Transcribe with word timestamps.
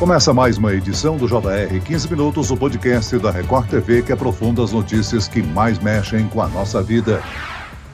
Começa 0.00 0.32
mais 0.32 0.56
uma 0.56 0.72
edição 0.72 1.18
do 1.18 1.28
JR 1.28 1.78
15 1.84 2.10
Minutos, 2.10 2.50
o 2.50 2.56
podcast 2.56 3.18
da 3.18 3.30
Record 3.30 3.68
TV 3.68 4.02
que 4.02 4.10
aprofunda 4.10 4.64
as 4.64 4.72
notícias 4.72 5.28
que 5.28 5.42
mais 5.42 5.78
mexem 5.78 6.26
com 6.26 6.40
a 6.40 6.48
nossa 6.48 6.82
vida. 6.82 7.22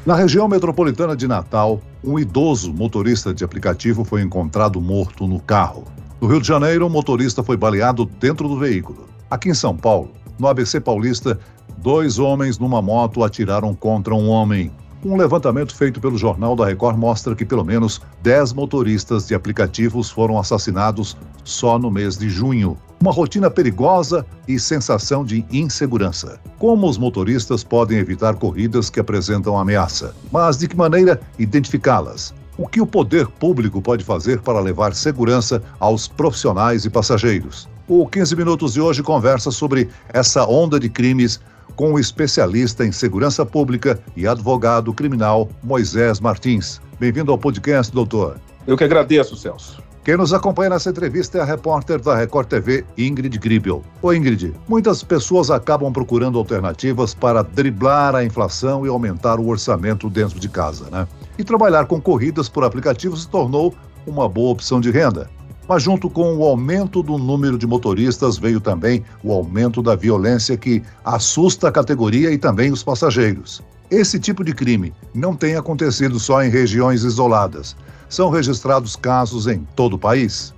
Na 0.07 0.15
região 0.15 0.47
metropolitana 0.47 1.17
de 1.17 1.27
Natal, 1.27 1.83
um 2.05 2.17
idoso 2.17 2.73
motorista 2.73 3.35
de 3.35 3.43
aplicativo 3.43 4.05
foi 4.05 4.23
encontrado 4.23 4.81
morto 4.81 5.27
no 5.27 5.41
carro. 5.41 5.83
No 6.21 6.29
Rio 6.29 6.41
de 6.41 6.47
Janeiro, 6.47 6.87
um 6.87 6.89
motorista 6.89 7.43
foi 7.43 7.57
baleado 7.57 8.07
dentro 8.07 8.47
do 8.47 8.57
veículo. 8.57 9.09
Aqui 9.29 9.49
em 9.49 9.55
São 9.55 9.77
Paulo, 9.77 10.13
no 10.39 10.47
ABC 10.47 10.79
Paulista, 10.79 11.37
dois 11.79 12.21
homens 12.21 12.57
numa 12.57 12.81
moto 12.81 13.25
atiraram 13.25 13.75
contra 13.75 14.15
um 14.15 14.29
homem. 14.29 14.71
Um 15.07 15.17
levantamento 15.17 15.73
feito 15.73 16.01
pelo 16.01 16.19
Jornal 16.19 16.57
da 16.57 16.67
Record 16.67 16.99
mostra 16.99 17.33
que 17.37 17.45
pelo 17.45 17.65
menos 17.65 18.01
10 18.25 18.55
motoristas 18.55 19.29
de 19.29 19.37
aplicativos 19.37 20.11
foram 20.11 20.37
assassinados 20.37 21.17
só 21.45 21.79
no 21.79 21.93
mês 21.93 22.19
de 22.19 22.29
junho. 22.29 22.77
Uma 23.01 23.13
rotina 23.13 23.49
perigosa 23.49 24.27
e 24.49 24.59
sensação 24.59 25.25
de 25.25 25.47
insegurança. 25.49 26.41
Como 26.59 26.89
os 26.89 26.99
motoristas 26.99 27.63
podem 27.63 27.99
evitar 27.99 28.35
corridas 28.35 28.91
que 28.91 28.99
apresentam 28.99 29.57
ameaça? 29.57 30.13
Mas 30.33 30.59
de 30.59 30.67
que 30.67 30.77
maneira 30.77 31.21
identificá-las? 31.39 32.35
O 32.59 32.67
que 32.67 32.81
o 32.81 32.87
poder 32.87 33.29
público 33.29 33.81
pode 33.81 34.03
fazer 34.03 34.41
para 34.41 34.59
levar 34.59 34.93
segurança 34.93 35.63
aos 35.79 36.09
profissionais 36.09 36.85
e 36.85 36.91
passageiros? 36.91 37.69
O 37.87 38.09
15 38.09 38.35
Minutos 38.35 38.73
de 38.73 38.81
hoje 38.81 39.05
conversa 39.05 39.53
sobre 39.53 39.89
essa 40.13 40.45
onda 40.45 40.81
de 40.81 40.89
crimes 40.89 41.39
com 41.75 41.93
o 41.93 41.99
especialista 41.99 42.85
em 42.85 42.93
segurança 42.93 43.45
pública 43.45 43.99
e 44.17 44.27
advogado 44.27 44.93
criminal 44.95 45.49
Moisés 45.63 46.21
Martins. 46.21 46.81
Bem-vindo 46.99 47.33
ao 47.33 47.39
podcast, 47.39 47.93
doutor. 47.93 48.39
Eu 48.67 48.77
que 48.77 48.85
agradeço, 48.85 49.37
Celso. 49.37 49.85
Quem 50.07 50.17
nos 50.17 50.33
acompanha 50.33 50.71
nessa 50.71 50.91
entrevista 50.91 51.39
é 51.39 51.41
a 51.41 51.45
repórter 51.45 52.01
da 52.01 52.15
Record 52.15 52.47
TV, 52.47 52.85
Ingrid 52.97 53.37
Gribel. 53.39 53.83
Ô 54.01 54.13
Ingrid, 54.13 54.55
muitas 54.69 55.03
pessoas 55.03 55.51
acabam 55.51 55.93
procurando 55.93 56.39
alternativas 56.39 57.13
para 57.13 57.43
driblar 57.43 58.15
a 58.15 58.25
inflação 58.25 58.87
e 58.87 58.89
aumentar 58.89 59.41
o 59.41 59.49
orçamento 59.49 60.09
dentro 60.09 60.39
de 60.39 60.49
casa, 60.49 60.89
né? 60.91 61.09
E 61.37 61.43
trabalhar 61.43 61.87
com 61.87 62.01
corridas 62.01 62.49
por 62.49 62.63
aplicativos 62.63 63.23
se 63.23 63.29
tornou 63.29 63.75
uma 64.07 64.29
boa 64.29 64.53
opção 64.53 64.81
de 64.81 64.93
renda. 64.93 65.29
Mas, 65.69 65.83
junto 65.83 66.09
com 66.09 66.37
o 66.37 66.45
aumento 66.45 67.03
do 67.03 67.19
número 67.19 67.59
de 67.59 67.67
motoristas, 67.67 68.39
veio 68.39 68.61
também 68.61 69.05
o 69.23 69.33
aumento 69.33 69.83
da 69.83 69.97
violência 69.97 70.57
que 70.57 70.83
assusta 71.05 71.69
a 71.69 71.73
categoria 71.73 72.31
e 72.31 72.39
também 72.39 72.71
os 72.71 72.83
passageiros. 72.83 73.63
Esse 73.91 74.19
tipo 74.19 74.45
de 74.45 74.55
crime 74.55 74.93
não 75.15 75.35
tem 75.35 75.57
acontecido 75.57 76.19
só 76.19 76.43
em 76.43 76.51
regiões 76.51 77.03
isoladas. 77.03 77.77
São 78.09 78.31
registrados 78.31 78.95
casos 78.95 79.47
em 79.47 79.67
todo 79.75 79.95
o 79.95 79.99
país. 79.99 80.55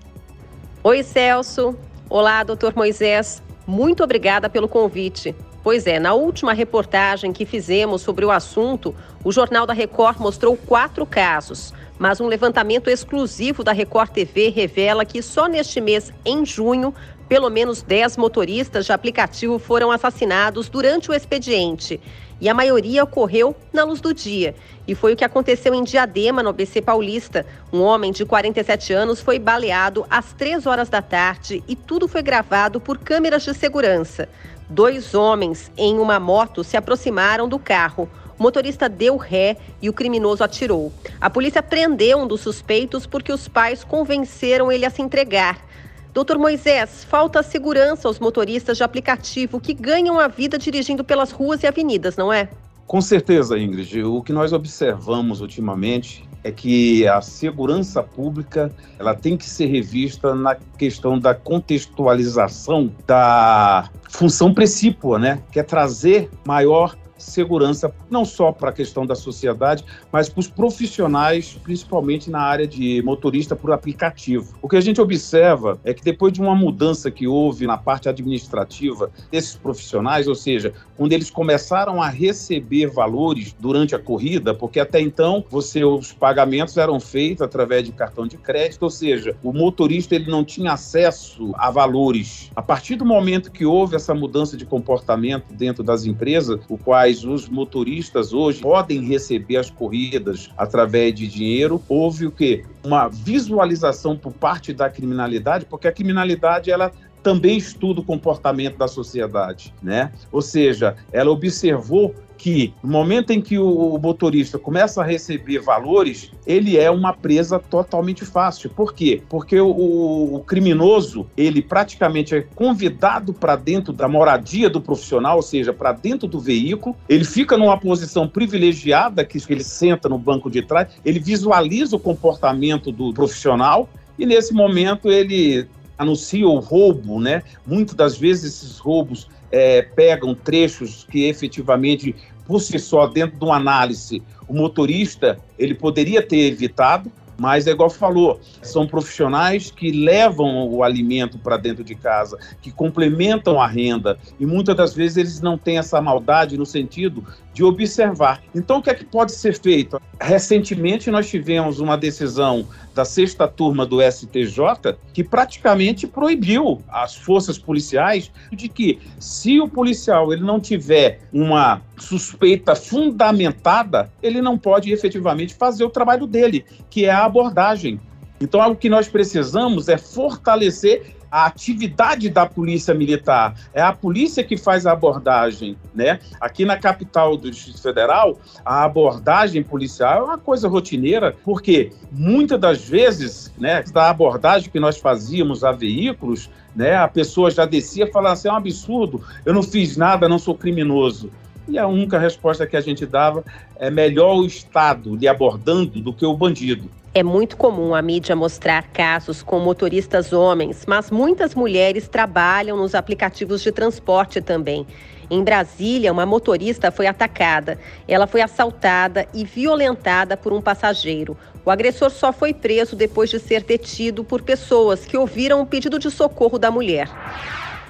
Oi, 0.83 1.03
Celso. 1.03 1.75
Olá, 2.11 2.43
doutor 2.43 2.75
Moisés. 2.75 3.43
Muito 3.67 4.03
obrigada 4.03 4.49
pelo 4.49 4.69
convite. 4.69 5.35
Pois 5.69 5.87
é, 5.87 6.01
na 6.01 6.15
última 6.15 6.55
reportagem 6.55 7.31
que 7.31 7.45
fizemos 7.45 8.01
sobre 8.01 8.25
o 8.25 8.31
assunto, 8.31 8.95
o 9.23 9.31
Jornal 9.31 9.67
da 9.67 9.75
Record 9.75 10.19
mostrou 10.19 10.57
quatro 10.57 11.05
casos. 11.05 11.75
Mas 11.99 12.23
um 12.23 12.27
levantamento 12.27 12.89
exclusivo 12.89 13.63
da 13.63 13.71
Record 13.71 14.09
TV 14.09 14.49
revela 14.49 15.05
que 15.05 15.21
só 15.21 15.47
neste 15.47 15.79
mês, 15.79 16.11
em 16.25 16.43
junho, 16.47 16.95
pelo 17.29 17.51
menos 17.51 17.83
10 17.83 18.17
motoristas 18.17 18.87
de 18.87 18.93
aplicativo 18.95 19.59
foram 19.59 19.93
assassinados 19.93 20.71
durante 20.71 21.11
o 21.11 21.15
expediente. 21.15 22.01
E 22.41 22.49
a 22.49 22.55
maioria 22.55 23.05
ocorreu 23.05 23.55
na 23.71 23.85
luz 23.85 24.01
do 24.01 24.15
dia. 24.15 24.55
E 24.87 24.95
foi 24.95 25.13
o 25.13 25.17
que 25.17 25.25
aconteceu 25.25 25.75
em 25.75 25.85
Diadema, 25.85 26.43
no 26.43 26.49
ABC 26.49 26.81
Paulista. 26.81 27.45
Um 27.71 27.83
homem 27.83 28.11
de 28.11 28.25
47 28.25 28.95
anos 28.95 29.21
foi 29.21 29.39
baleado 29.39 30.07
às 30.09 30.33
3 30.33 30.67
horas 30.67 30.89
da 30.89 31.03
tarde 31.03 31.63
e 31.69 31.77
tudo 31.77 32.09
foi 32.09 32.23
gravado 32.23 32.81
por 32.81 32.97
câmeras 32.97 33.43
de 33.43 33.53
segurança. 33.53 34.31
Dois 34.71 35.15
homens 35.15 35.71
em 35.79 35.99
uma 35.99 36.21
moto 36.21 36.63
se 36.63 36.77
aproximaram 36.77 37.49
do 37.49 37.59
carro. 37.59 38.09
O 38.39 38.43
motorista 38.43 38.87
deu 38.89 39.17
ré 39.17 39.57
e 39.81 39.89
o 39.89 39.93
criminoso 39.95 40.45
atirou. 40.45 40.93
A 41.19 41.31
polícia 41.31 41.63
prendeu 41.63 42.19
um 42.19 42.27
dos 42.27 42.43
suspeitos 42.43 43.07
porque 43.07 43.33
os 43.33 43.49
pais 43.49 43.83
convenceram 43.83 44.71
ele 44.71 44.85
a 44.85 44.91
se 44.91 45.01
entregar. 45.01 45.67
Doutor 46.13 46.37
Moisés, 46.37 47.03
falta 47.05 47.43
segurança 47.43 48.09
aos 48.09 48.19
motoristas 48.19 48.77
de 48.77 48.85
aplicativo 48.85 49.59
que 49.59 49.73
ganham 49.73 50.19
a 50.19 50.29
vida 50.29 50.59
dirigindo 50.59 51.03
pelas 51.03 51.31
ruas 51.31 51.63
e 51.63 51.67
avenidas, 51.67 52.17
não 52.17 52.33
é? 52.33 52.49
Com 52.89 53.03
certeza, 53.03 53.59
Ingrid. 53.59 54.03
O 54.03 54.23
que 54.23 54.33
nós 54.33 54.55
observamos 54.55 55.43
ultimamente 55.43 56.27
é 56.43 56.51
que 56.51 57.07
a 57.07 57.21
segurança 57.21 58.03
pública 58.03 58.75
ela 58.99 59.15
tem 59.15 59.37
que 59.37 59.45
ser 59.45 59.67
revista 59.67 60.35
na 60.35 60.55
questão 60.55 61.19
da 61.19 61.35
contextualização 61.35 62.91
da 63.07 63.91
função 64.09 64.55
precípua, 64.55 65.19
né? 65.19 65.43
Que 65.53 65.61
é 65.61 65.63
trazer 65.63 66.31
maior 66.47 66.97
segurança, 67.19 67.93
não 68.09 68.25
só 68.25 68.53
para 68.53 68.71
a 68.71 68.73
questão 68.73 69.05
da 69.05 69.15
sociedade, 69.15 69.85
mas 70.13 70.29
para 70.29 70.41
os 70.41 70.49
profissionais, 70.49 71.59
principalmente 71.63 72.31
na 72.31 72.41
área 72.41 72.67
de 72.67 73.03
motorista 73.03 73.57
por 73.57 73.73
aplicativo. 73.73 74.57
O 74.63 74.69
que 74.69 74.77
a 74.77 74.81
gente 74.81 75.01
observa 75.01 75.79
é 75.85 75.93
que 75.93 76.03
depois 76.03 76.33
de 76.33 76.41
uma 76.41 76.55
mudança 76.55 77.11
que 77.11 77.27
houve 77.27 77.67
na 77.67 77.77
parte 77.77 78.09
administrativa 78.09 79.11
desses 79.31 79.57
profissionais, 79.57 80.29
ou 80.29 80.35
seja, 80.35 80.73
quando 80.99 81.13
eles 81.13 81.31
começaram 81.31 82.03
a 82.03 82.09
receber 82.09 82.89
valores 82.89 83.55
durante 83.57 83.95
a 83.95 84.01
corrida, 84.01 84.53
porque 84.53 84.81
até 84.81 85.01
então 85.01 85.45
você 85.49 85.85
os 85.85 86.13
pagamentos 86.13 86.77
eram 86.77 86.99
feitos 86.99 87.41
através 87.41 87.85
de 87.85 87.93
cartão 87.93 88.27
de 88.27 88.37
crédito, 88.37 88.83
ou 88.83 88.91
seja, 88.91 89.37
o 89.45 89.53
motorista 89.53 90.17
ele 90.17 90.29
não 90.29 90.45
tinha 90.45 90.73
acesso 90.73 91.55
a 91.57 91.71
valores. 91.71 92.51
A 92.57 92.61
partir 92.61 92.97
do 92.97 93.07
momento 93.07 93.53
que 93.53 93.65
houve 93.65 93.95
essa 93.95 94.13
mudança 94.13 94.57
de 94.57 94.67
comportamento 94.67 95.55
dentro 95.55 95.85
das 95.85 96.05
empresas, 96.05 96.59
o 96.69 96.77
quais 96.77 97.25
os 97.25 97.49
motoristas 97.49 98.33
hoje 98.33 98.61
podem 98.61 99.05
receber 99.05 99.59
as 99.59 99.71
corridas 99.71 100.51
através 100.59 101.15
de 101.15 101.29
dinheiro, 101.29 101.81
houve 101.89 102.27
o 102.27 102.33
quê? 102.33 102.65
Uma 102.85 103.07
visualização 103.07 104.17
por 104.17 104.33
parte 104.33 104.73
da 104.73 104.91
criminalidade, 104.91 105.65
porque 105.65 105.87
a 105.87 105.93
criminalidade 105.93 106.73
ela 106.73 106.91
também 107.29 107.59
estuda 107.59 108.01
o 108.01 108.03
comportamento 108.03 108.79
da 108.79 108.89
sociedade, 108.89 109.75
né? 109.83 110.11
Ou 110.33 110.41
seja, 110.41 110.97
ela 111.13 111.31
observou 111.31 112.15
que 112.39 112.73
no 112.83 112.91
momento 112.91 113.33
em 113.33 113.43
que 113.43 113.59
o 113.59 113.99
motorista 113.99 114.59
começa 114.59 115.03
a 115.03 115.05
receber 115.05 115.59
valores, 115.59 116.31
ele 116.47 116.79
é 116.79 116.91
uma 116.91 117.13
presa 117.13 117.59
totalmente 117.59 118.25
fácil. 118.25 118.71
Por 118.71 118.95
quê? 118.95 119.21
Porque 119.29 119.61
o, 119.61 120.37
o 120.37 120.41
criminoso, 120.47 121.27
ele 121.37 121.61
praticamente 121.61 122.35
é 122.35 122.41
convidado 122.55 123.35
para 123.35 123.57
dentro 123.57 123.93
da 123.93 124.09
moradia 124.09 124.71
do 124.71 124.81
profissional, 124.81 125.37
ou 125.37 125.43
seja, 125.43 125.71
para 125.71 125.93
dentro 125.93 126.27
do 126.27 126.41
veículo, 126.41 126.97
ele 127.11 127.25
fica 127.25 127.59
numa 127.59 127.77
posição 127.77 128.27
privilegiada, 128.27 129.23
que 129.23 129.39
ele 129.51 129.65
senta 129.65 130.09
no 130.09 130.17
banco 130.17 130.51
de 130.51 130.63
trás, 130.63 130.89
ele 131.05 131.19
visualiza 131.19 131.95
o 131.95 132.01
comportamento 132.01 132.91
do 132.91 133.13
profissional 133.13 133.87
e 134.19 134.27
nesse 134.27 134.53
momento 134.53 135.11
ele 135.11 135.69
anuncia 135.99 136.47
o 136.47 136.59
roubo, 136.59 137.21
né? 137.21 137.43
Muitas 137.67 137.95
das 137.95 138.17
vezes 138.17 138.55
esses 138.55 138.79
roubos 138.79 139.29
é, 139.51 139.83
pegam 139.83 140.35
trechos 140.35 141.07
que 141.11 141.25
efetivamente, 141.25 142.15
por 142.47 142.61
si 142.61 142.79
só, 142.79 143.07
dentro 143.07 143.39
de 143.39 143.45
uma 143.45 143.57
análise, 143.57 144.23
o 144.47 144.55
motorista 144.55 145.39
ele 145.59 145.75
poderia 145.75 146.23
ter 146.23 146.53
evitado, 146.53 147.11
mas 147.39 147.69
é 147.69 147.71
igual 147.71 147.89
falou, 147.89 148.41
são 148.63 148.87
profissionais 148.87 149.71
que 149.71 149.93
levam 149.93 150.69
o 150.69 150.83
alimento 150.83 151.39
para 151.39 151.57
dentro 151.57 151.85
de 151.85 151.95
casa, 151.95 152.37
que 152.61 152.73
complementam 152.73 153.61
a 153.61 153.67
renda 153.67 154.19
e 154.41 154.45
muitas 154.45 154.77
das 154.77 154.93
vezes 154.93 155.17
eles 155.17 155.41
não 155.41 155.57
têm 155.57 155.79
essa 155.79 156.01
maldade 156.01 156.59
no 156.59 156.67
sentido 156.67 157.25
de 157.55 157.63
observar. 157.63 158.43
Então, 158.55 158.79
o 158.79 158.83
que 158.83 158.91
é 158.91 158.95
que 158.95 159.05
pode 159.05 159.33
ser 159.33 159.57
feito? 159.57 160.01
Recentemente, 160.21 161.11
nós 161.11 161.29
tivemos 161.29 161.79
uma 161.79 161.97
decisão 161.97 162.67
da 162.99 163.05
sexta 163.05 163.47
turma 163.47 163.87
do 163.87 164.03
STJ 164.03 164.97
que 165.13 165.23
praticamente 165.23 166.05
proibiu 166.05 166.83
as 166.89 167.15
forças 167.15 167.57
policiais 167.57 168.29
de 168.51 168.69
que, 168.69 168.99
se 169.21 169.61
o 169.61 169.69
policial 169.69 170.33
ele 170.33 170.43
não 170.43 170.59
tiver 170.59 171.21
uma 171.33 171.81
suspeita 171.97 172.75
fundamentada, 172.75 174.11
ele 174.21 174.43
não 174.43 174.59
pode 174.59 174.93
efetivamente 174.93 175.55
fazer 175.55 175.85
o 175.85 175.91
trabalho 175.91 176.27
dele, 176.27 176.65
que 176.91 177.05
é 177.05 177.11
a 177.11 177.25
abordagem. 177.25 178.01
Então, 178.41 178.61
o 178.71 178.77
que 178.77 178.89
nós 178.89 179.09
precisamos 179.09 179.89
é 179.89 179.99
fortalecer 179.99 181.19
a 181.31 181.47
atividade 181.47 182.31
da 182.31 182.47
polícia 182.47 182.95
militar. 182.95 183.55
É 183.73 183.83
a 183.83 183.93
polícia 183.93 184.43
que 184.43 184.57
faz 184.57 184.87
a 184.87 184.93
abordagem, 184.93 185.77
né? 185.95 186.21
Aqui 186.41 186.65
na 186.65 186.77
capital 186.77 187.37
do 187.37 187.51
Distrito 187.51 187.83
Federal, 187.83 188.39
a 188.65 188.85
abordagem 188.85 189.63
policial 189.63 190.21
é 190.21 190.23
uma 190.23 190.39
coisa 190.39 190.69
rotineira, 190.69 191.37
porque 191.45 191.93
muitas 192.11 192.59
das 192.59 192.89
vezes, 192.89 193.53
né, 193.59 193.83
da 193.93 194.09
abordagem 194.09 194.71
que 194.71 194.81
nós 194.81 194.99
fazíamos 194.99 195.63
a 195.65 195.73
veículos, 195.73 196.51
né, 196.75 196.97
a 196.97 197.09
pessoa 197.09 197.51
já 197.51 197.65
descia 197.65 198.05
e 198.05 198.13
falava 198.13 198.35
assim, 198.35 198.49
é 198.49 198.53
um 198.53 198.57
absurdo, 198.57 199.23
eu 199.45 199.53
não 199.53 199.63
fiz 199.63 199.97
nada, 199.97 200.29
não 200.29 200.39
sou 200.39 200.55
criminoso. 200.55 201.31
E 201.69 201.79
a 201.79 201.87
única 201.87 202.19
resposta 202.19 202.67
que 202.67 202.77
a 202.77 202.81
gente 202.81 203.05
dava 203.05 203.45
é 203.77 203.91
melhor 203.91 204.37
o 204.37 204.47
Estado 204.47 205.15
lhe 205.15 205.29
abordando 205.29 206.01
do 206.01 206.13
que 206.13 206.25
o 206.25 206.35
bandido. 206.35 206.89
É 207.15 207.23
muito 207.23 207.57
comum 207.57 207.95
a 207.95 208.01
mídia 208.01 208.37
mostrar 208.37 208.85
casos 208.89 209.43
com 209.43 209.59
motoristas 209.59 210.33
homens, 210.33 210.85
mas 210.87 211.11
muitas 211.11 211.55
mulheres 211.55 212.09
trabalham 212.09 212.77
nos 212.77 212.95
aplicativos 212.95 213.63
de 213.63 213.73
transporte 213.73 214.41
também. 214.41 214.87
Em 215.31 215.43
Brasília, 215.45 216.13
uma 216.13 216.25
motorista 216.25 216.91
foi 216.91 217.07
atacada. 217.07 217.79
Ela 218.07 218.27
foi 218.27 218.41
assaltada 218.41 219.27
e 219.35 219.45
violentada 219.45 220.37
por 220.37 220.53
um 220.53 220.61
passageiro. 220.61 221.37
O 221.65 221.71
agressor 221.71 222.11
só 222.11 222.33
foi 222.33 222.55
preso 222.55 222.97
depois 222.97 223.29
de 223.29 223.39
ser 223.39 223.63
detido 223.63 224.25
por 224.25 224.41
pessoas 224.41 225.05
que 225.05 225.19
ouviram 225.19 225.61
o 225.61 225.67
pedido 225.67 225.99
de 225.99 226.11
socorro 226.11 226.59
da 226.59 226.71
mulher. 226.71 227.09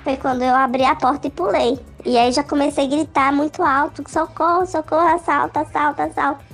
Foi 0.03 0.17
quando 0.17 0.43
eu 0.43 0.55
abri 0.55 0.85
a 0.85 0.97
porta 0.97 1.29
e 1.29 1.31
pulei. 1.31 1.79
E 2.05 2.17
aí 2.17 2.33
já 2.33 2.43
comecei 2.43 2.85
a 2.85 2.89
gritar 2.89 3.33
muito 3.33 3.63
alto: 3.63 4.03
socorro, 4.09 4.67
socorro, 4.67 5.15
assalto, 5.15 5.59
assalto, 5.59 6.03
assalto. 6.03 6.45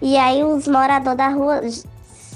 E 0.00 0.16
aí 0.16 0.42
os 0.44 0.68
moradores 0.68 1.16
da 1.16 1.28
rua 1.28 1.62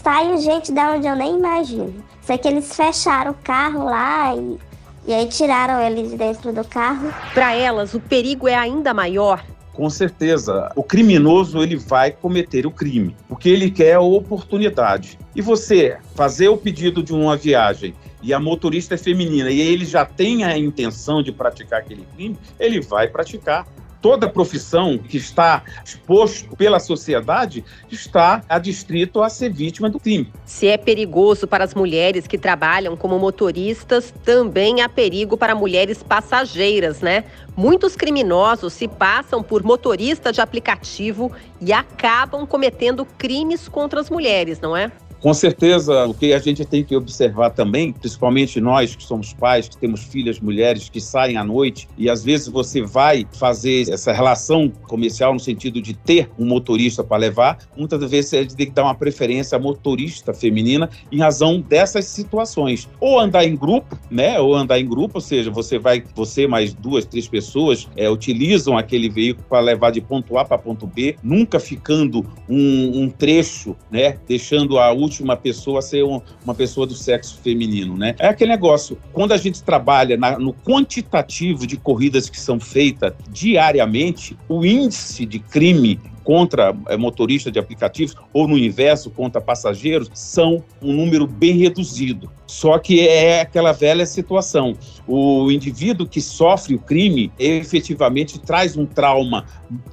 saiu 0.03 0.39
gente 0.39 0.73
da 0.73 0.93
onde 0.93 1.07
eu 1.07 1.17
nem 1.17 1.37
imagino. 1.37 2.03
Sei 2.23 2.39
que 2.39 2.49
eles 2.49 2.75
fecharam 2.75 3.33
o 3.33 3.35
carro 3.35 3.85
lá 3.85 4.35
e, 4.35 4.59
e 5.07 5.15
aí 5.15 5.27
tiraram 5.27 5.81
ele 5.81 6.09
de 6.09 6.17
dentro 6.17 6.53
do 6.53 6.65
carro. 6.65 7.13
Para 7.35 7.55
elas, 7.55 7.95
o 7.95 8.01
perigo 8.01 8.49
é 8.49 8.55
ainda 8.55 8.93
maior 8.95 9.43
com 9.79 9.89
certeza, 9.89 10.73
o 10.75 10.83
criminoso 10.83 11.63
ele 11.63 11.77
vai 11.77 12.11
cometer 12.11 12.67
o 12.67 12.71
crime, 12.71 13.15
porque 13.29 13.49
ele 13.49 13.71
quer 13.71 13.95
a 13.95 14.01
oportunidade. 14.01 15.17
E 15.37 15.41
você 15.41 15.99
fazer 16.17 16.49
o 16.49 16.57
pedido 16.57 17.01
de 17.01 17.15
uma 17.15 17.37
viagem 17.37 17.95
e 18.23 18.33
a 18.33 18.41
motorista 18.41 18.95
é 18.95 18.99
feminina 18.99 19.51
e 19.51 19.61
ele 19.61 19.85
já 19.85 20.05
tem 20.05 20.45
a 20.45 20.57
intenção 20.57 21.23
de 21.23 21.33
praticar 21.33 21.81
aquele 21.81 22.07
crime, 22.17 22.37
ele 22.59 22.81
vai 22.81 23.09
praticar 23.09 23.67
toda 24.01 24.29
profissão 24.29 24.99
que 24.99 25.17
está 25.17 25.63
exposto 25.85 26.57
pela 26.57 26.79
sociedade 26.79 27.65
está 27.91 28.43
adstrito 28.49 29.23
a 29.23 29.29
ser 29.29 29.53
vítima 29.53 29.91
do 29.91 29.99
crime. 29.99 30.33
Se 30.45 30.69
é 30.69 30.77
perigoso 30.77 31.47
para 31.47 31.65
as 31.65 31.75
mulheres 31.75 32.27
que 32.27 32.39
trabalham 32.39 32.97
como 32.97 33.19
motoristas, 33.19 34.13
também 34.25 34.83
há 34.83 34.89
perigo 34.89 35.37
para 35.37 35.55
mulheres 35.55 36.03
passageiras, 36.03 37.01
né? 37.01 37.25
Muitos 37.57 37.97
criminosos 37.97 38.73
se 38.73 38.87
passam 38.87 39.43
por 39.43 39.63
motorista 39.63 40.33
de 40.33 40.41
aplicativo 40.41 41.33
e 41.61 41.73
acabam 41.73 42.47
cometendo 42.47 43.05
crimes 43.05 43.69
contra 43.69 44.01
as 44.01 44.09
mulheres, 44.09 44.61
não 44.61 44.77
é? 44.77 44.93
Com 45.21 45.35
certeza, 45.35 46.07
o 46.07 46.15
que 46.15 46.33
a 46.33 46.39
gente 46.39 46.65
tem 46.65 46.85
que 46.85 46.95
observar 46.95 47.51
também, 47.51 47.93
principalmente 47.93 48.61
nós 48.61 48.95
que 48.95 49.03
somos 49.03 49.33
pais, 49.33 49.69
que 49.69 49.77
temos 49.77 50.05
filhas, 50.05 50.39
mulheres 50.39 50.89
que 50.89 51.01
saem 51.01 51.37
à 51.37 51.43
noite, 51.43 51.89
e 51.99 52.09
às 52.09 52.23
vezes 52.23 52.47
você 52.47 52.83
vai 52.83 53.27
fazer 53.33 53.91
essa 53.91 54.13
relação 54.13 54.71
comercial 54.87 55.35
no 55.35 55.41
sentido 55.41 55.83
de 55.83 55.93
ter 55.93 56.31
um 56.39 56.47
motorista 56.47 57.03
para 57.03 57.17
levar, 57.17 57.59
muitas 57.77 58.09
vezes 58.09 58.31
você 58.31 58.47
tem 58.47 58.67
que 58.67 58.73
dar 58.73 58.85
uma 58.85 58.95
preferência 58.95 59.57
à 59.57 59.59
motorista 59.59 60.33
feminina 60.33 60.89
em 61.11 61.19
razão 61.19 61.61
dessas 61.61 62.05
situações. 62.05 62.89
Ou 63.01 63.19
andar 63.19 63.45
em 63.45 63.57
grupo, 63.57 63.99
né? 64.09 64.39
Ou 64.39 64.55
andar 64.55 64.79
em 64.79 64.87
grupo, 64.87 65.17
ou 65.17 65.21
seja, 65.21 65.51
você 65.51 65.81
vai, 65.81 66.05
você 66.15 66.47
mais 66.47 66.73
duas, 66.73 67.05
três 67.05 67.27
pessoas 67.27 67.89
é, 67.97 68.09
utilizam 68.09 68.79
aquele 68.79 69.09
veículo 69.09 69.45
para 69.49 69.61
levar 69.61 69.91
de 69.91 70.01
ponto 70.01 70.39
A 70.39 70.45
para 70.45 70.59
ponto 70.59 70.87
B, 70.87 71.17
nunca 71.25 71.59
ficando 71.59 72.25
um, 72.49 73.03
um 73.03 73.11
trecho, 73.11 73.75
né? 73.91 74.17
Deixando 74.29 74.79
a 74.79 74.93
última 74.93 75.08
pessoa 75.37 75.83
ser 75.83 76.05
um, 76.05 76.21
uma 76.45 76.55
pessoa 76.55 76.87
do 76.87 76.95
sexo 76.95 77.39
feminino, 77.43 77.97
né? 77.97 78.15
É 78.19 78.29
aquele 78.29 78.51
negócio, 78.51 78.99
quando 79.13 79.33
a 79.33 79.37
gente 79.37 79.63
trabalha 79.63 80.17
na, 80.17 80.39
no 80.39 80.53
quantitativo 80.53 81.67
de 81.67 81.77
corridas 81.77 82.29
que 82.29 82.41
são 82.41 82.61
feitas 82.61 83.13
diariamente, 83.31 84.37
o 84.49 84.65
índice 84.65 85.25
de 85.25 85.39
crime 85.39 86.01
contra 86.29 86.77
é, 86.89 86.97
motorista 86.99 87.51
de 87.51 87.59
aplicativos 87.59 88.15
ou 88.35 88.47
no 88.47 88.59
inverso 88.59 89.09
contra 89.09 89.41
passageiros 89.41 90.11
são 90.13 90.63
um 90.83 90.93
número 90.93 91.27
bem 91.27 91.57
reduzido. 91.57 92.31
Só 92.47 92.79
que 92.79 93.09
é 93.09 93.41
aquela 93.41 93.73
velha 93.73 94.05
situação. 94.05 94.77
O 95.07 95.51
indivíduo 95.51 96.07
que 96.07 96.21
sofre 96.21 96.75
o 96.75 96.79
crime 96.79 97.33
efetivamente 97.39 98.39
traz 98.39 98.77
um 98.77 98.85
trauma 98.85 99.47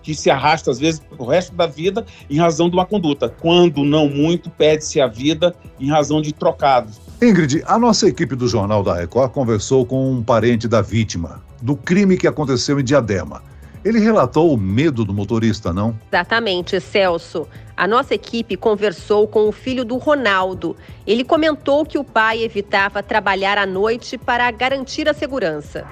que 0.04 0.14
se 0.14 0.30
arrasta 0.30 0.72
às 0.72 0.78
vezes 0.78 1.02
o 1.18 1.24
resto 1.24 1.56
da 1.56 1.68
vida 1.68 2.06
em 2.30 2.36
razão 2.38 2.70
de 2.70 2.76
uma 2.76 2.86
conduta. 2.86 3.30
Quando 3.30 3.86
não 3.86 4.10
muito, 4.10 4.50
perde-se 4.50 5.00
a 5.00 5.08
vida 5.08 5.56
em 5.80 5.88
razão 5.88 6.22
de 6.22 6.34
trocados. 6.34 7.00
Ingrid, 7.22 7.64
a 7.66 7.80
nossa 7.80 8.10
equipe 8.10 8.36
do 8.36 8.46
Jornal 8.46 8.84
da 8.84 8.94
Record 8.94 9.32
conversou 9.32 9.86
com 9.86 10.12
um 10.12 10.22
parente 10.22 10.68
da 10.68 10.82
vítima 10.82 11.42
do 11.62 11.78
crime 11.78 12.18
que 12.18 12.28
aconteceu 12.28 12.78
em 12.78 12.84
Diadema. 12.84 13.42
Ele 13.86 14.00
relatou 14.00 14.52
o 14.52 14.58
medo 14.58 15.06
do 15.06 15.14
motorista, 15.14 15.72
não? 15.72 15.96
Exatamente, 16.12 16.82
Celso. 16.82 17.48
A 17.78 17.88
nossa 17.88 18.16
equipe 18.16 18.58
conversou 18.58 19.28
com 19.28 19.48
o 19.48 19.52
filho 19.52 19.86
do 19.86 19.98
Ronaldo. 19.98 20.76
Ele 21.06 21.24
comentou 21.24 21.86
que 21.86 21.96
o 21.96 22.04
pai 22.04 22.44
evitava 22.44 23.04
trabalhar 23.04 23.60
à 23.60 23.66
noite 23.68 24.18
para 24.18 24.50
garantir 24.50 25.08
a 25.08 25.14
segurança. 25.14 25.86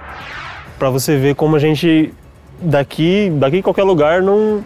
Para 0.80 0.90
você 0.90 1.18
ver 1.18 1.36
como 1.36 1.56
a 1.56 1.60
gente 1.60 2.12
daqui, 2.60 3.32
daqui 3.36 3.58
em 3.58 3.62
qualquer 3.62 3.84
lugar 3.84 4.24
não 4.24 4.64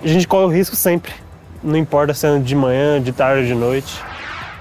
a 0.00 0.06
gente 0.06 0.28
corre 0.28 0.44
o 0.44 0.48
risco 0.48 0.76
sempre. 0.76 1.12
Não 1.64 1.76
importa 1.76 2.14
se 2.14 2.26
é 2.28 2.38
de 2.38 2.54
manhã, 2.54 3.02
de 3.02 3.10
tarde, 3.10 3.48
de 3.48 3.54
noite. 3.54 4.00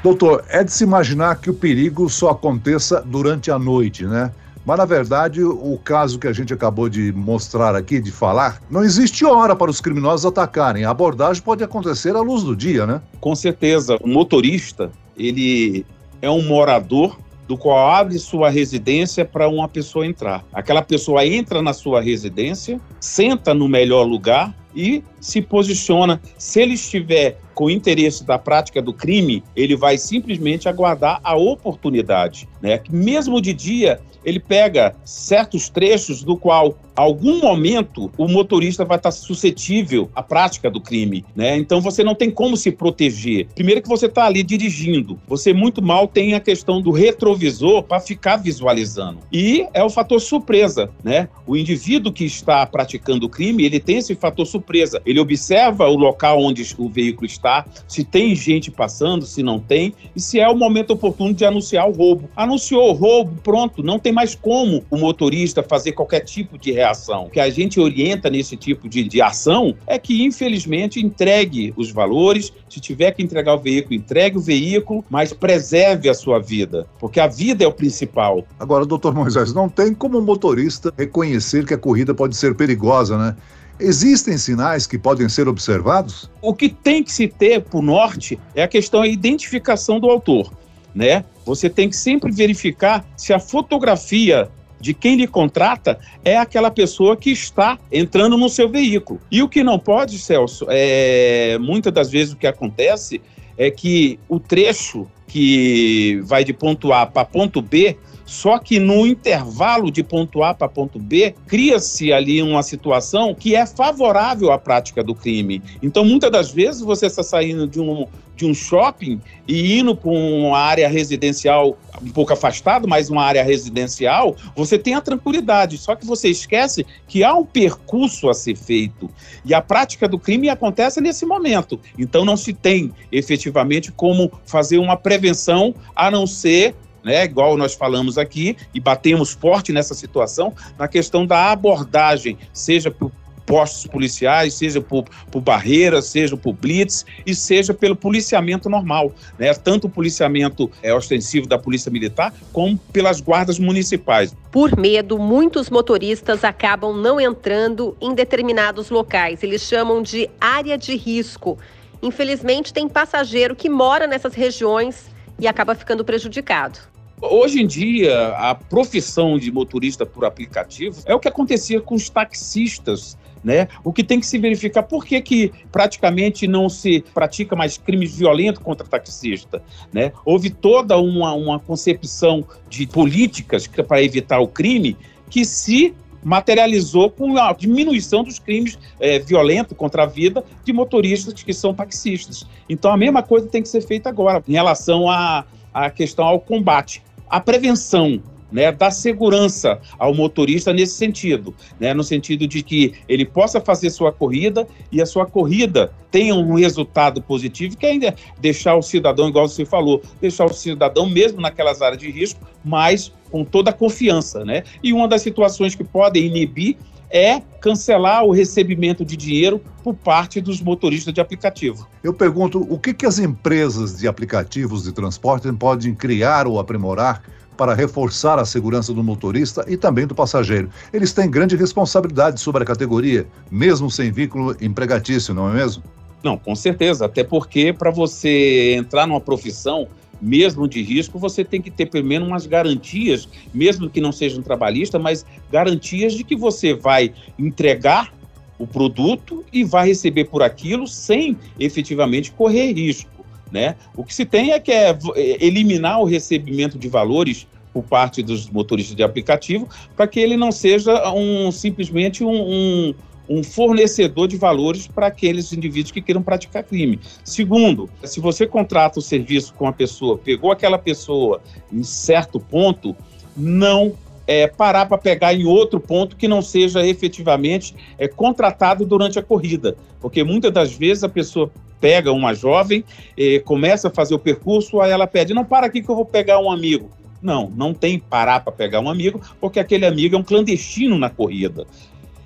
Doutor, 0.02 0.44
é 0.50 0.64
de 0.64 0.72
se 0.72 0.84
imaginar 0.84 1.36
que 1.36 1.52
o 1.52 1.54
perigo 1.54 2.10
só 2.10 2.30
aconteça 2.30 3.02
durante 3.06 3.52
a 3.52 3.60
noite, 3.60 4.06
né? 4.06 4.32
Mas, 4.65 4.77
na 4.77 4.86
verdade, 4.86 5.44
o 5.44 5.77
caso 5.83 6.18
que 6.18 6.27
a 6.27 6.33
gente 6.33 6.54
acabou 6.54 6.88
de 6.88 7.12
mostrar 7.12 7.75
aqui, 7.75 8.00
de 8.00 8.12
falar, 8.12 8.62
não 8.69 8.83
existe 8.83 9.25
hora 9.25 9.56
para 9.56 9.69
os 9.69 9.81
criminosos 9.81 10.25
atacarem. 10.25 10.86
A 10.86 10.89
abordagem 10.89 11.44
pode 11.44 11.63
acontecer 11.63 12.15
à 12.15 12.21
luz 12.21 12.44
do 12.44 12.56
dia, 12.56 12.86
né? 12.86 13.01
Com 13.19 13.36
certeza. 13.36 13.98
O 14.01 14.07
motorista, 14.07 14.92
ele 15.18 15.86
é 16.21 16.30
um 16.30 16.42
morador 16.42 17.18
do 17.48 17.57
qual 17.57 17.89
abre 17.89 18.18
sua 18.18 18.50
residência 18.50 19.25
para 19.25 19.50
uma 19.50 19.68
pessoa 19.68 20.06
entrar. 20.06 20.45
Aquela 20.54 20.81
pessoa 20.81 21.25
entra 21.25 21.62
na 21.62 21.74
sua 21.74 22.01
residência, 22.01 22.80
senta 23.00 23.54
no 23.54 23.68
melhor 23.68 24.04
lugar 24.04 24.56
e 24.75 25.04
se 25.19 25.42
posiciona. 25.42 26.21
Se 26.38 26.62
ele 26.62 26.74
estiver 26.74 27.38
com 27.54 27.69
interesse 27.69 28.24
da 28.24 28.39
prática 28.39 28.81
do 28.81 28.94
crime, 28.94 29.44
ele 29.56 29.75
vai 29.75 29.98
simplesmente 29.98 30.68
aguardar 30.68 31.19
a 31.24 31.36
oportunidade, 31.36 32.48
né? 32.62 32.81
Mesmo 32.89 33.42
de 33.42 33.54
dia, 33.54 34.00
ele 34.24 34.40
pega 34.40 34.96
certos 35.06 35.70
trechos 35.70 36.24
do 36.24 36.38
qual 36.38 36.78
algum 36.95 37.40
momento 37.40 38.12
o 38.18 38.28
motorista 38.28 38.86
vai 38.86 38.98
estar 38.98 39.12
suscetível 39.12 40.10
à 40.16 40.22
prática 40.22 40.69
do 40.69 40.81
crime, 40.81 41.25
né? 41.36 41.57
Então 41.57 41.81
você 41.81 42.04
não 42.04 42.16
tem 42.16 42.30
como 42.30 42.56
se 42.56 42.72
proteger. 42.72 43.48
Primeiro 43.56 43.81
que 43.81 43.90
você 43.90 44.06
está 44.06 44.25
ali 44.25 44.44
dirigindo, 44.44 45.19
você 45.28 45.54
muito 45.54 45.81
mal 45.81 46.07
tem 46.07 46.34
a 46.34 46.39
questão 46.39 46.82
do 46.82 46.91
retrovisor 46.91 47.84
para 47.84 48.00
ficar 48.00 48.38
visualizando. 48.38 49.20
E 49.32 49.68
é 49.74 49.84
o 49.84 49.89
fator 49.89 50.20
surpresa, 50.20 50.89
né? 51.03 51.29
O 51.46 51.58
indivíduo 51.58 52.12
que 52.12 52.25
está 52.25 52.65
praticando 52.65 53.25
o 53.25 53.29
crime, 53.29 53.65
ele 53.65 53.79
tem 53.79 53.98
esse 53.98 54.15
fator 54.15 54.46
surpresa. 54.46 55.01
Ele 55.06 55.20
observa 55.20 55.88
o 55.88 55.96
local 55.96 56.41
onde 56.41 56.63
o 56.77 56.89
veículo 56.89 57.25
está, 57.25 57.65
se 57.88 58.03
tem 58.03 58.36
gente 58.36 58.72
passando, 58.72 59.25
se 59.25 59.44
não 59.44 59.60
tem, 59.60 59.94
e 60.15 60.20
se 60.20 60.39
é 60.39 60.48
o 60.48 60.56
momento 60.56 60.91
oportuno 60.91 61.34
de 61.34 61.46
anunciar 61.46 61.88
o 61.88 61.91
roubo. 61.91 62.29
Anunciou 62.36 62.89
o 62.89 62.94
roubo, 62.94 63.39
pronto, 63.41 63.84
não 63.84 64.00
tem 64.00 64.12
mais 64.12 64.36
como 64.36 64.84
o 64.89 64.98
motorista 64.98 65.63
fazer 65.63 65.94
qualquer 65.94 66.22
tipo 66.22 66.58
de 66.58 66.72
reação. 66.84 67.25
O 67.25 67.30
que 67.30 67.40
a 67.40 67.50
gente 67.50 67.80
orienta 67.80 68.30
nesse 68.30 68.58
tipo 68.58 68.90
de, 68.90 69.04
de 69.04 69.22
ação 69.22 69.75
é 69.88 69.98
que, 69.98 70.24
infelizmente, 70.24 71.00
entregue 71.00 71.74
os 71.78 71.92
valores. 71.92 72.52
Se 72.70 72.80
tiver 72.80 73.12
que 73.12 73.24
entregar 73.24 73.56
o 73.56 73.60
veículo, 73.60 73.96
entregue 73.96 74.38
o 74.38 74.42
veículo, 74.42 75.04
mas 75.10 75.32
preserve 75.32 76.10
a 76.10 76.13
sua 76.13 76.40
vida, 76.40 76.88
porque 77.00 77.20
a 77.20 77.28
vida 77.28 77.63
é 77.63 77.68
o 77.68 77.72
principal. 77.72 78.46
Agora, 78.60 78.86
doutor 78.86 79.13
Moisés, 79.13 79.54
não 79.54 79.70
tem 79.70 79.94
como 79.94 80.20
o 80.20 80.22
motorista 80.22 80.94
reconhecer 80.98 81.66
que 81.66 81.74
a 81.74 81.78
corrida 81.78 82.13
pode 82.13 82.36
ser 82.36 82.56
perigosa, 82.56 83.18
né? 83.18 83.36
Existem 83.80 84.38
sinais 84.38 84.86
que 84.86 85.00
podem 85.00 85.28
ser 85.28 85.48
observados? 85.48 86.30
O 86.42 86.54
que 86.54 86.70
tem 86.70 87.04
que 87.04 87.12
se 87.12 87.28
ter 87.28 87.62
por 87.62 87.82
norte 87.82 88.40
é 88.54 88.63
a 88.63 88.68
questão 88.68 89.02
da 89.02 89.08
identificação 89.08 90.00
do 90.00 90.10
autor, 90.10 90.54
né? 90.94 91.25
Você 91.46 91.70
tem 91.70 91.90
que 91.90 91.96
sempre 91.96 92.32
verificar 92.32 93.06
se 93.18 93.34
a 93.34 93.40
fotografia 93.40 94.50
de 94.84 94.94
quem 94.94 95.16
lhe 95.16 95.25
contrata 95.25 95.98
é 96.25 96.38
aquela 96.38 96.70
pessoa 96.70 97.16
que 97.16 97.32
está 97.32 97.80
entrando 97.90 98.38
no 98.38 98.50
seu 98.50 98.68
veículo. 98.68 99.22
E 99.32 99.42
o 99.42 99.48
que 99.48 99.63
não 99.63 99.80
pode, 99.80 100.20
Celso, 100.20 100.66
é 100.70 101.58
muitas 101.58 101.94
das 101.94 102.12
vezes 102.12 102.34
o 102.34 102.38
que 102.38 102.46
acontece 102.46 103.22
é 103.58 103.72
que 103.72 104.20
o 104.28 104.42
trecho 104.42 105.08
que 105.25 106.20
vai 106.25 106.44
de 106.44 106.52
ponto 106.52 106.92
A 106.92 107.06
para 107.06 107.24
ponto 107.24 107.62
B, 107.62 107.98
só 108.25 108.58
que 108.58 108.80
no 108.80 109.06
intervalo 109.06 109.92
de 109.92 110.03
ponto 110.03 110.44
A 110.44 110.53
para 110.53 110.68
ponto 110.68 111.00
B, 111.00 111.36
cria-se 111.48 112.12
ali 112.13 112.42
uma 112.42 112.63
situação 112.63 113.36
que 113.36 113.56
é 113.56 113.65
favorável 113.65 114.51
à 114.51 114.58
prática 114.58 115.03
do 115.03 115.13
crime. 115.13 115.62
Então, 115.82 116.06
muitas 116.06 116.32
das 116.32 116.51
vezes, 116.51 116.82
você 116.82 117.08
está 117.08 117.24
saindo 117.24 117.68
de 117.68 117.80
um, 117.80 118.08
de 118.36 118.46
um 118.46 118.53
shopping 118.53 119.20
e 119.48 119.77
indo 119.80 119.96
para 119.96 120.10
uma 120.10 120.58
área 120.58 120.88
residencial 120.88 121.77
um 122.01 122.10
pouco 122.10 122.34
afastado, 122.34 122.88
mas 122.88 123.10
uma 123.10 123.24
área 123.24 123.44
residencial, 123.44 124.36
você 124.56 124.77
tem 124.77 124.96
a 124.96 125.01
tranquilidade. 125.01 125.77
Só 125.77 125.96
que 125.96 126.06
você 126.06 126.30
esquece 126.30 126.86
que 127.08 127.24
há 127.24 127.34
um 127.34 127.46
percurso 127.46 128.30
a 128.30 128.34
ser 128.34 128.56
feito. 128.56 129.10
E 129.46 129.53
a 129.53 129.62
prática 129.62 130.08
do 130.08 130.20
crime 130.20 130.50
acontece 130.50 131.00
nesse 131.00 131.25
momento. 131.25 131.80
Então 131.98 132.25
não 132.25 132.36
se 132.36 132.53
tem 132.53 132.92
efetivamente 133.12 133.92
como 133.92 134.32
fazer 134.46 134.77
uma 134.77 134.98
prevenção 134.98 135.74
a 135.96 136.10
não 136.10 136.25
ser 136.25 136.75
né, 137.03 137.24
igual 137.25 137.57
nós 137.57 137.74
falamos 137.74 138.17
aqui 138.17 138.55
e 138.74 138.79
batemos 138.79 139.31
forte 139.31 139.72
nessa 139.72 139.93
situação, 139.93 140.53
na 140.77 140.88
questão 140.88 141.25
da 141.25 141.51
abordagem, 141.51 142.38
seja 142.53 142.89
por 142.89 143.12
postos 143.45 143.86
policiais, 143.88 144.53
seja 144.53 144.81
por, 144.81 145.05
por 145.31 145.41
barreiras, 145.41 146.05
seja 146.05 146.36
por 146.36 146.53
blitz 146.53 147.05
e 147.25 147.36
seja 147.36 147.74
pelo 147.74 147.95
policiamento 147.95 148.69
normal, 148.69 149.13
né? 149.38 149.53
Tanto 149.53 149.88
o 149.88 149.89
policiamento 149.89 150.69
é, 150.81 150.93
ostensivo 150.93 151.48
da 151.48 151.57
Polícia 151.57 151.91
Militar 151.91 152.33
como 152.51 152.77
pelas 152.91 153.22
guardas 153.22 153.60
municipais. 153.60 154.36
Por 154.51 154.77
medo, 154.77 155.19
muitos 155.19 155.69
motoristas 155.69 156.43
acabam 156.43 156.95
não 156.95 157.19
entrando 157.19 157.95
em 158.00 158.13
determinados 158.13 158.89
locais. 158.89 159.43
Eles 159.43 159.62
chamam 159.62 160.01
de 160.01 160.29
área 160.39 160.77
de 160.77 160.95
risco. 160.95 161.57
Infelizmente, 162.01 162.74
tem 162.74 162.88
passageiro 162.88 163.55
que 163.55 163.69
mora 163.69 164.05
nessas 164.07 164.33
regiões 164.33 165.12
e 165.39 165.48
acaba 165.48 165.74
ficando 165.74 166.03
prejudicado. 166.03 166.93
Hoje 167.25 167.62
em 167.62 167.68
dia, 167.68 168.36
a 168.36 168.53
profissão 168.53 169.39
de 169.39 169.50
motorista 169.50 170.06
por 170.06 170.25
aplicativo 170.25 171.01
é 171.06 171.15
o 171.15 171.20
que 171.20 171.30
acontecia 171.30 171.80
com 171.80 171.96
os 171.96 172.10
taxistas 172.10 173.18
né? 173.44 173.68
O 173.84 173.92
que 173.92 174.03
tem 174.03 174.20
que 174.20 174.25
se 174.25 174.38
verificar 174.38 174.84
por 174.84 175.06
que, 175.06 175.22
que 175.22 175.51
praticamente 175.72 176.48
não 176.48 176.70
se 176.70 177.03
pratica 177.13 177.56
mais 177.56 177.77
crimes 177.77 178.15
violentos 178.15 178.63
contra 178.63 178.88
taxista, 178.88 179.62
né? 179.92 180.13
Houve 180.24 180.50
toda 180.50 180.98
uma, 180.98 181.34
uma 181.34 181.60
concepção 181.60 182.46
de 182.70 182.88
políticas 182.88 183.68
para 183.68 184.01
evitar 184.01 184.39
o 184.39 184.48
crime 184.48 184.96
que 185.30 185.44
se 185.44 185.94
materializou 186.24 187.12
com 187.12 187.38
a 187.38 187.51
diminuição 187.51 188.24
dos 188.24 188.39
crimes 188.39 188.80
é, 188.98 189.20
violentos 189.20 189.75
contra 189.75 190.03
a 190.03 190.06
vida 190.06 190.42
de 190.63 190.72
motoristas 190.72 191.44
que 191.44 191.53
são 191.53 191.74
taxistas. 191.74 192.48
Então 192.70 192.92
a 192.92 192.98
mesma 192.98 193.22
coisa 193.22 193.48
tem 193.48 193.62
que 193.62 193.68
ser 193.68 193.82
feita 193.82 194.08
agora 194.08 194.42
em 194.48 194.53
relação 194.53 195.10
à, 195.10 195.44
à 195.74 195.89
questão 195.89 196.25
ao 196.25 196.39
combate. 196.39 197.03
A 197.34 197.40
prevenção 197.40 198.22
né, 198.52 198.72
dar 198.72 198.92
segurança 198.92 199.80
ao 199.98 200.13
motorista 200.13 200.72
nesse 200.72 200.94
sentido, 200.94 201.56
né, 201.80 201.92
no 201.92 202.04
sentido 202.04 202.48
de 202.48 202.62
que 202.62 202.94
ele 203.10 203.25
possa 203.25 203.60
fazer 203.60 203.90
sua 203.90 204.12
corrida 204.12 204.68
e 204.92 205.02
a 205.02 205.06
sua 205.08 205.25
corrida 205.25 205.92
tenha 206.12 206.36
um 206.36 206.54
resultado 206.54 207.24
positivo, 207.24 207.75
que 207.75 207.88
ainda 207.88 208.10
é 208.10 208.16
deixar 208.40 208.75
o 208.75 208.84
cidadão, 208.84 209.30
igual 209.30 209.48
você 209.48 209.66
falou, 209.66 210.00
deixar 210.22 210.46
o 210.46 210.54
cidadão 210.54 211.10
mesmo 211.10 211.42
naquelas 211.42 211.82
áreas 211.82 212.00
de 212.00 212.12
risco, 212.12 212.40
mas 212.63 213.12
com 213.32 213.44
toda 213.44 213.72
a 213.72 213.74
confiança, 213.74 214.46
né? 214.46 214.62
E 214.84 214.94
uma 214.94 215.08
das 215.08 215.24
situações 215.24 215.74
que 215.74 215.84
podem 215.84 216.28
inibir 216.28 216.78
é 217.13 217.43
cancelar 217.62 218.25
o 218.25 218.32
recebimento 218.32 219.05
de 219.05 219.15
dinheiro 219.15 219.62
por 219.84 219.93
parte 219.93 220.41
dos 220.41 220.60
motoristas 220.60 221.13
de 221.13 221.22
aplicativo. 221.22 221.88
Eu 222.03 222.12
pergunto, 222.12 222.65
o 222.67 222.79
que, 222.79 222.91
que 222.91 223.05
as 223.05 223.20
empresas 223.20 224.00
de 224.00 224.08
aplicativos 224.08 224.84
de 224.84 224.91
transporte 224.91 225.51
podem 225.53 225.93
criar 225.93 226.48
ou 226.48 226.60
aprimorar 226.60 227.22
para 227.55 227.75
reforçar 227.75 228.39
a 228.39 228.46
segurança 228.46 228.91
do 228.91 229.03
motorista 229.03 229.63
e 229.67 229.77
também 229.77 230.08
do 230.08 230.15
passageiro. 230.15 230.72
Eles 230.91 231.13
têm 231.13 231.29
grande 231.29 231.55
responsabilidade 231.55 232.41
sobre 232.41 232.63
a 232.63 232.65
categoria, 232.65 233.27
mesmo 233.51 233.91
sem 233.91 234.12
vínculo 234.12 234.58
empregatício, 234.60 235.36
não 235.36 235.50
é 235.51 235.53
mesmo? 235.53 235.84
Não, 236.24 236.36
com 236.36 236.55
certeza. 236.55 237.05
Até 237.05 237.24
porque 237.24 237.72
para 237.72 237.91
você 237.91 238.74
entrar 238.75 239.05
numa 239.05 239.22
profissão, 239.22 239.88
mesmo 240.24 240.68
de 240.68 240.82
risco, 240.82 241.20
você 241.20 241.44
tem 241.44 241.62
que 241.62 241.70
ter 241.70 241.88
pelo 241.88 242.06
menos 242.06 242.27
umas 242.27 242.46
garantias, 242.46 243.27
mesmo 243.53 243.89
que 243.89 244.00
não 244.00 244.12
sejam 244.12 244.42
trabalhistas, 244.42 245.01
mas 245.01 245.25
garantias 245.51 246.13
de 246.13 246.24
que 246.24 246.36
você 246.36 246.74
vai 246.74 247.13
entregar 247.38 248.13
o 248.58 248.65
produto 248.65 249.44
e 249.51 249.63
vai 249.63 249.88
receber 249.88 250.25
por 250.25 250.42
aquilo 250.42 250.88
sem 250.88 251.38
efetivamente 251.60 252.32
correr 252.32 252.72
risco. 252.72 253.25
Né? 253.51 253.75
O 253.96 254.03
que 254.03 254.15
se 254.15 254.25
tem 254.25 254.51
é 254.51 254.60
que 254.60 254.72
é, 254.72 254.98
é 255.15 255.46
eliminar 255.46 256.00
o 256.00 256.06
recebimento 256.06 256.80
de 256.80 256.88
valores 256.88 257.46
por 257.74 257.84
parte 257.84 258.24
dos 258.24 258.50
motoristas 258.50 258.96
de 258.96 259.03
aplicativo 259.03 259.68
para 259.96 260.08
que 260.08 260.20
ele 260.20 260.38
não 260.38 260.51
seja 260.51 261.12
um 261.12 261.51
simplesmente 261.51 262.24
um, 262.24 262.30
um, 262.32 262.96
um 263.30 263.44
fornecedor 263.44 264.27
de 264.27 264.38
valores 264.38 264.88
para 264.88 265.08
aqueles 265.08 265.53
indivíduos 265.53 265.92
que 265.92 266.01
queiram 266.01 266.22
praticar 266.22 266.63
crime. 266.63 267.00
Segundo, 267.24 267.89
se 268.03 268.20
você 268.20 268.46
contrata 268.46 269.00
o 269.00 269.01
serviço 269.01 269.53
com 269.53 269.68
a 269.68 269.74
pessoa, 269.74 270.18
pegou 270.18 270.51
aquela 270.51 270.77
pessoa 270.77 271.42
em 271.72 271.84
certo 271.84 272.39
ponto, 272.39 272.96
não 273.36 273.94
é, 274.27 274.48
parar 274.48 274.86
para 274.86 274.98
pegar 274.98 275.34
em 275.34 275.46
outro 275.46 275.80
ponto 275.80 276.15
que 276.15 276.27
não 276.27 276.42
seja 276.42 276.86
efetivamente 276.86 277.75
é, 277.98 278.08
contratado 278.08 278.86
durante 278.86 279.20
a 279.20 279.24
corrida. 279.24 279.75
Porque 280.00 280.24
muitas 280.24 280.51
das 280.51 280.74
vezes 280.74 281.03
a 281.03 281.10
pessoa 281.10 281.51
pega 281.84 282.13
uma 282.13 282.34
jovem, 282.34 282.82
eh, 283.18 283.39
começa 283.39 283.89
a 283.89 283.92
fazer 283.92 284.15
o 284.15 284.20
percurso, 284.20 284.80
aí 284.80 284.89
ela 284.89 285.06
pede: 285.06 285.34
não, 285.34 285.44
para 285.44 285.68
aqui 285.68 285.82
que 285.82 285.89
eu 285.89 285.96
vou 285.96 286.06
pegar 286.06 286.39
um 286.39 286.50
amigo. 286.50 286.89
Não, 287.22 287.51
não 287.56 287.74
tem 287.74 288.00
parar 288.00 288.39
para 288.39 288.53
pegar 288.53 288.80
um 288.80 288.89
amigo, 288.89 289.22
porque 289.39 289.60
aquele 289.60 289.86
amigo 289.86 290.15
é 290.15 290.20
um 290.20 290.24
clandestino 290.24 290.98
na 290.98 291.10
corrida. 291.10 291.65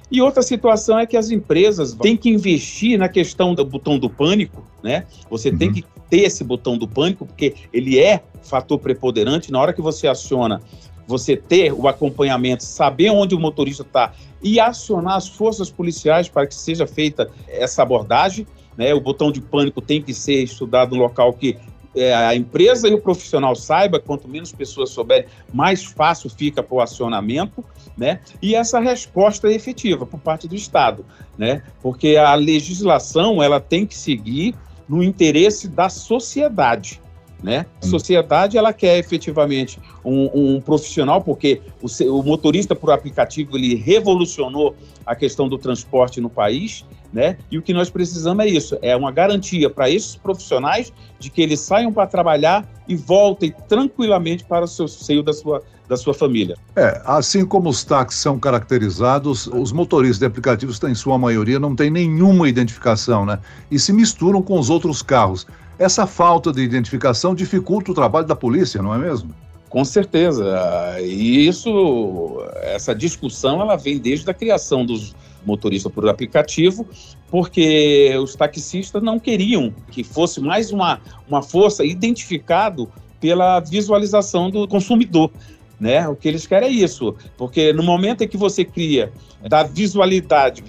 E 0.10 0.22
outra 0.22 0.42
situação 0.42 0.98
é 0.98 1.06
que 1.06 1.18
as 1.18 1.30
empresas 1.32 1.94
têm 1.94 2.16
que 2.16 2.30
investir 2.30 2.98
na 2.98 3.10
questão 3.10 3.54
do 3.54 3.66
botão 3.66 4.00
do 4.00 4.10
pânico, 4.10 4.66
né? 4.82 5.06
Você 5.30 5.50
uhum. 5.50 5.58
tem 5.58 5.74
que 5.74 5.84
ter 6.10 6.22
esse 6.22 6.44
botão 6.44 6.78
do 6.78 6.88
pânico, 6.88 7.26
porque 7.26 7.56
ele 7.74 8.00
é 8.00 8.24
fator 8.42 8.80
preponderante. 8.80 9.52
Na 9.52 9.60
hora 9.60 9.74
que 9.74 9.82
você 9.82 10.08
aciona, 10.08 10.62
você 11.06 11.36
ter 11.36 11.74
o 11.74 11.88
acompanhamento, 11.88 12.64
saber 12.64 13.10
onde 13.10 13.36
o 13.36 13.40
motorista 13.40 13.84
está 13.84 14.14
e 14.42 14.60
acionar 14.60 15.16
as 15.16 15.28
forças 15.28 15.70
policiais 15.70 16.30
para 16.30 16.48
que 16.48 16.56
seja 16.56 16.88
feita 16.88 17.30
essa 17.48 17.82
abordagem. 17.82 18.48
Né? 18.78 18.94
O 18.94 19.02
botão 19.02 19.32
de 19.32 19.42
pânico 19.42 19.82
tem 19.82 20.02
que 20.02 20.14
ser 20.14 20.44
estudado 20.44 20.96
no 20.96 21.02
local 21.02 21.34
que 21.34 21.58
é, 21.98 22.14
a 22.14 22.36
empresa 22.36 22.88
e 22.88 22.94
o 22.94 23.02
profissional 23.02 23.56
saiba, 23.56 24.00
quanto 24.00 24.28
menos 24.28 24.52
pessoas 24.52 24.90
souberem, 24.90 25.26
mais 25.54 25.84
fácil 25.84 26.30
fica 26.30 26.62
para 26.62 26.76
o 26.76 26.82
acionamento, 26.82 27.64
né? 27.98 28.20
E 28.42 28.56
essa 28.56 28.80
resposta 28.80 29.48
é 29.48 29.54
efetiva 29.54 30.06
por 30.06 30.20
parte 30.20 30.48
do 30.48 30.56
Estado, 30.56 31.06
né? 31.38 31.64
Porque 31.82 32.16
a 32.16 32.34
legislação 32.36 33.42
ela 33.42 33.60
tem 33.60 33.86
que 33.86 33.96
seguir 33.96 34.56
no 34.88 35.04
interesse 35.04 35.68
da 35.68 35.90
sociedade, 35.90 37.02
né? 37.42 37.66
A 37.82 37.86
sociedade 37.86 38.58
ela 38.58 38.74
quer 38.74 38.98
efetivamente 38.98 39.80
um, 40.04 40.56
um 40.56 40.62
profissional, 40.62 41.22
porque 41.22 41.62
o, 41.82 42.20
o, 42.20 42.24
motorista 42.24 42.76
por 42.76 42.92
aplicativo 42.92 43.58
ele 43.58 43.76
revolucionou 43.76 44.76
a 45.06 45.16
questão 45.16 45.48
do 45.48 45.58
transporte 45.58 46.20
no 46.20 46.30
país, 46.30 46.86
né? 47.12 47.38
E 47.50 47.58
o 47.58 47.62
que 47.62 47.74
nós 47.74 47.90
precisamos 47.90 48.46
é 48.46 48.48
isso, 48.48 48.78
é 48.82 48.96
uma 48.96 49.12
garantia 49.12 49.70
para 49.70 49.90
esses 49.90 50.16
profissionais 50.16 50.92
de 51.20 51.30
que 51.30 51.42
eles 51.42 51.60
saiam 51.60 51.92
para 51.92 52.08
trabalhar 52.08 52.68
e 52.88 52.96
voltem 52.96 53.54
tranquilamente 53.68 54.44
para 54.44 54.66
o 54.66 54.68
seu 54.68 54.88
seio 54.88 55.24
da 55.24 55.34
sua 55.34 55.62
da 55.88 55.96
sua 55.96 56.14
família. 56.14 56.58
É, 56.76 57.02
assim 57.06 57.46
como 57.46 57.70
os 57.70 57.84
táxis 57.84 58.20
são 58.20 58.38
caracterizados, 58.38 59.48
os 59.48 59.72
motoristas 59.72 60.20
de 60.20 60.26
aplicativos, 60.26 60.82
em 60.84 60.94
sua 60.94 61.18
maioria, 61.18 61.60
não 61.60 61.76
têm 61.76 61.90
nenhuma 61.90 62.50
identificação, 62.50 63.26
né? 63.26 63.40
E 63.72 63.80
se 63.80 63.94
misturam 63.94 64.42
com 64.42 64.60
os 64.60 64.70
outros 64.70 65.02
carros. 65.02 65.48
Essa 65.80 66.06
falta 66.06 66.52
de 66.52 66.62
identificação 66.62 67.34
dificulta 67.34 67.92
o 67.92 67.94
trabalho 67.94 68.28
da 68.28 68.36
polícia, 68.36 68.82
não 68.82 68.94
é 68.94 68.98
mesmo? 68.98 69.34
Com 69.70 69.86
certeza. 69.86 70.56
E 71.02 71.48
isso, 71.48 72.42
essa 72.62 72.96
discussão, 72.96 73.62
ela 73.62 73.76
vem 73.76 73.98
desde 73.98 74.30
a 74.30 74.34
criação 74.34 74.86
dos 74.86 75.16
motoristas 75.48 75.92
por 75.92 76.08
aplicativo, 76.08 76.86
porque 77.32 78.14
os 78.22 78.36
taxistas 78.36 79.02
não 79.02 79.18
queriam 79.18 79.74
que 79.90 80.04
fosse 80.04 80.42
mais 80.42 80.72
uma, 80.72 81.00
uma 81.28 81.42
força 81.42 81.86
identificado 81.86 82.92
pela 83.20 83.60
visualização 83.62 84.52
do 84.52 84.68
consumidor. 84.68 85.32
Né? 85.80 86.08
O 86.08 86.16
que 86.16 86.28
eles 86.28 86.46
querem 86.46 86.70
é 86.70 86.72
isso, 86.72 87.16
porque 87.38 87.72
no 87.72 87.84
momento 87.84 88.24
em 88.24 88.28
que 88.28 88.38
você 88.38 88.66
cria 88.66 89.12
da 89.48 89.64
visualidade 89.64 90.64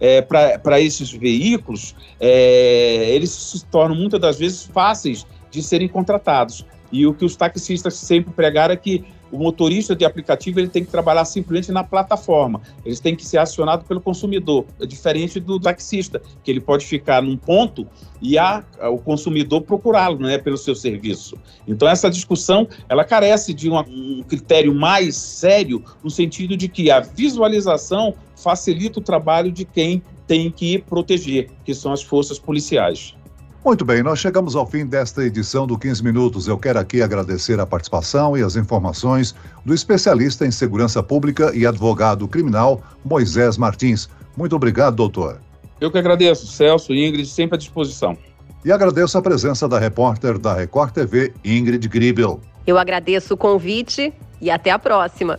é, 0.00 0.20
para 0.22 0.80
esses 0.80 1.10
veículos, 1.12 1.94
é, 2.18 3.10
eles 3.10 3.30
se 3.30 3.64
tornam 3.66 3.96
muitas 3.96 4.20
das 4.20 4.38
vezes 4.38 4.64
fáceis 4.64 5.26
de 5.50 5.62
serem 5.62 5.88
contratados. 5.88 6.66
E 6.90 7.06
o 7.06 7.14
que 7.14 7.24
os 7.24 7.36
taxistas 7.36 7.94
sempre 7.94 8.32
pregaram 8.32 8.74
é 8.74 8.76
que 8.76 9.04
o 9.34 9.38
motorista 9.38 9.96
de 9.96 10.04
aplicativo 10.04 10.60
ele 10.60 10.68
tem 10.68 10.84
que 10.84 10.90
trabalhar 10.90 11.24
simplesmente 11.24 11.72
na 11.72 11.82
plataforma. 11.82 12.62
Eles 12.84 13.00
têm 13.00 13.16
que 13.16 13.26
ser 13.26 13.38
acionados 13.38 13.84
pelo 13.84 14.00
consumidor. 14.00 14.64
É 14.80 14.86
diferente 14.86 15.40
do 15.40 15.58
taxista, 15.58 16.22
que 16.44 16.50
ele 16.52 16.60
pode 16.60 16.86
ficar 16.86 17.20
num 17.20 17.36
ponto 17.36 17.84
e 18.22 18.38
a, 18.38 18.62
o 18.82 18.98
consumidor 18.98 19.62
procurá-lo 19.62 20.20
né, 20.20 20.38
pelo 20.38 20.56
seu 20.56 20.74
serviço. 20.76 21.36
Então, 21.66 21.88
essa 21.88 22.08
discussão 22.08 22.68
ela 22.88 23.04
carece 23.04 23.52
de 23.52 23.68
uma, 23.68 23.84
um 23.88 24.22
critério 24.22 24.72
mais 24.72 25.16
sério, 25.16 25.82
no 26.02 26.10
sentido 26.10 26.56
de 26.56 26.68
que 26.68 26.88
a 26.90 27.00
visualização 27.00 28.14
facilita 28.36 29.00
o 29.00 29.02
trabalho 29.02 29.50
de 29.50 29.64
quem 29.64 30.00
tem 30.28 30.48
que 30.48 30.78
proteger, 30.78 31.50
que 31.64 31.74
são 31.74 31.92
as 31.92 32.02
forças 32.02 32.38
policiais. 32.38 33.16
Muito 33.64 33.82
bem, 33.82 34.02
nós 34.02 34.18
chegamos 34.18 34.54
ao 34.54 34.66
fim 34.66 34.84
desta 34.84 35.24
edição 35.24 35.66
do 35.66 35.78
15 35.78 36.04
Minutos. 36.04 36.46
Eu 36.46 36.58
quero 36.58 36.78
aqui 36.78 37.00
agradecer 37.00 37.58
a 37.58 37.64
participação 37.64 38.36
e 38.36 38.42
as 38.42 38.56
informações 38.56 39.34
do 39.64 39.72
especialista 39.72 40.44
em 40.44 40.50
segurança 40.50 41.02
pública 41.02 41.50
e 41.54 41.66
advogado 41.66 42.28
criminal 42.28 42.82
Moisés 43.02 43.56
Martins. 43.56 44.10
Muito 44.36 44.54
obrigado, 44.54 44.96
doutor. 44.96 45.40
Eu 45.80 45.90
que 45.90 45.96
agradeço, 45.96 46.46
Celso 46.46 46.92
e 46.92 47.08
Ingrid, 47.08 47.26
sempre 47.26 47.54
à 47.54 47.58
disposição. 47.58 48.18
E 48.62 48.70
agradeço 48.70 49.16
a 49.16 49.22
presença 49.22 49.66
da 49.66 49.78
repórter 49.78 50.38
da 50.38 50.52
Record 50.52 50.92
TV, 50.92 51.32
Ingrid 51.42 51.88
Gribel. 51.88 52.42
Eu 52.66 52.76
agradeço 52.76 53.32
o 53.32 53.36
convite 53.36 54.12
e 54.42 54.50
até 54.50 54.72
a 54.72 54.78
próxima. 54.78 55.38